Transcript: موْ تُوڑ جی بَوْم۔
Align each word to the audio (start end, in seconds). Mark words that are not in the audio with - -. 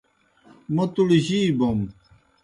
موْ 0.73 0.83
تُوڑ 0.93 1.09
جی 1.25 1.39
بَوْم۔ 1.57 1.79